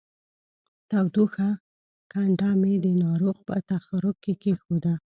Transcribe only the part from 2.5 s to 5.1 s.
مې د ناروغ په تخرګ کې کېښوده